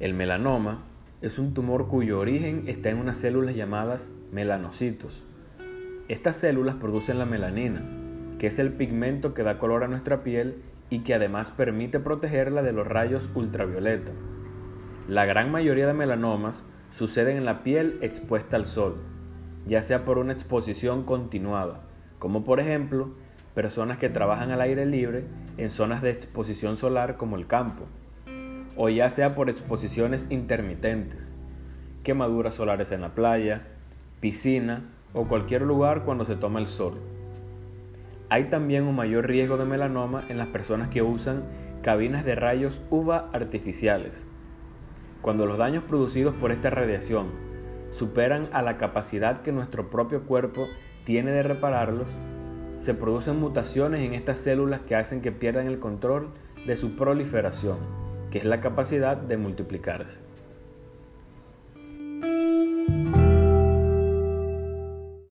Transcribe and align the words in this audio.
El 0.00 0.14
melanoma 0.14 0.84
es 1.20 1.38
un 1.38 1.52
tumor 1.52 1.86
cuyo 1.86 2.20
origen 2.20 2.64
está 2.68 2.88
en 2.88 2.96
unas 2.96 3.18
células 3.18 3.54
llamadas 3.54 4.10
melanocitos. 4.32 5.22
Estas 6.08 6.36
células 6.36 6.76
producen 6.76 7.18
la 7.18 7.26
melanina, 7.26 7.82
que 8.38 8.46
es 8.46 8.58
el 8.58 8.72
pigmento 8.72 9.34
que 9.34 9.42
da 9.42 9.58
color 9.58 9.84
a 9.84 9.88
nuestra 9.88 10.22
piel 10.22 10.62
y 10.88 11.00
que 11.00 11.12
además 11.12 11.50
permite 11.50 12.00
protegerla 12.00 12.62
de 12.62 12.72
los 12.72 12.86
rayos 12.86 13.28
ultravioleta. 13.34 14.12
La 15.06 15.26
gran 15.26 15.52
mayoría 15.52 15.86
de 15.86 15.92
melanomas 15.92 16.66
suceden 16.92 17.36
en 17.36 17.44
la 17.44 17.62
piel 17.62 17.98
expuesta 18.00 18.56
al 18.56 18.64
sol, 18.64 19.02
ya 19.66 19.82
sea 19.82 20.06
por 20.06 20.16
una 20.16 20.32
exposición 20.32 21.04
continuada, 21.04 21.82
como 22.18 22.42
por 22.42 22.58
ejemplo 22.58 23.10
personas 23.54 23.98
que 23.98 24.08
trabajan 24.08 24.50
al 24.50 24.62
aire 24.62 24.86
libre 24.86 25.24
en 25.58 25.68
zonas 25.68 26.00
de 26.00 26.10
exposición 26.10 26.78
solar 26.78 27.18
como 27.18 27.36
el 27.36 27.46
campo, 27.46 27.84
o 28.76 28.88
ya 28.88 29.10
sea 29.10 29.34
por 29.34 29.50
exposiciones 29.50 30.26
intermitentes, 30.30 31.32
quemaduras 32.02 32.54
solares 32.54 32.92
en 32.92 33.00
la 33.00 33.14
playa, 33.14 33.62
piscina 34.20 34.84
o 35.12 35.26
cualquier 35.26 35.62
lugar 35.62 36.04
cuando 36.04 36.24
se 36.24 36.36
toma 36.36 36.60
el 36.60 36.66
sol. 36.66 36.98
Hay 38.28 38.44
también 38.44 38.84
un 38.84 38.94
mayor 38.94 39.26
riesgo 39.26 39.56
de 39.56 39.64
melanoma 39.64 40.24
en 40.28 40.38
las 40.38 40.48
personas 40.48 40.88
que 40.88 41.02
usan 41.02 41.42
cabinas 41.82 42.24
de 42.24 42.36
rayos 42.36 42.80
UVA 42.90 43.28
artificiales. 43.32 44.28
Cuando 45.20 45.46
los 45.46 45.58
daños 45.58 45.84
producidos 45.84 46.34
por 46.36 46.52
esta 46.52 46.70
radiación 46.70 47.28
superan 47.92 48.48
a 48.52 48.62
la 48.62 48.76
capacidad 48.76 49.42
que 49.42 49.52
nuestro 49.52 49.90
propio 49.90 50.22
cuerpo 50.22 50.68
tiene 51.04 51.32
de 51.32 51.42
repararlos, 51.42 52.06
se 52.78 52.94
producen 52.94 53.38
mutaciones 53.38 54.00
en 54.00 54.14
estas 54.14 54.38
células 54.38 54.80
que 54.82 54.94
hacen 54.94 55.20
que 55.20 55.32
pierdan 55.32 55.66
el 55.66 55.80
control 55.80 56.28
de 56.66 56.76
su 56.76 56.94
proliferación 56.96 58.09
que 58.30 58.38
es 58.38 58.44
la 58.44 58.60
capacidad 58.60 59.16
de 59.16 59.36
multiplicarse. 59.36 60.29